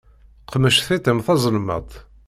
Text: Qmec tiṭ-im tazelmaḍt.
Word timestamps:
Qmec 0.51 0.75
tiṭ-im 0.87 1.19
tazelmaḍt. 1.25 1.93